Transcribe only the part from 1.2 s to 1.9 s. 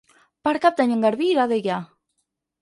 irà a Deià.